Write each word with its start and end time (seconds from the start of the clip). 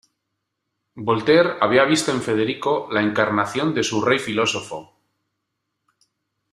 Voltaire 0.95 1.57
había 1.61 1.85
visto 1.85 2.11
en 2.11 2.23
Federico 2.23 2.87
la 2.91 3.03
encarnación 3.03 3.75
de 3.75 3.83
su 3.83 4.01
"rey 4.01 4.17
filósofo". 4.17 4.97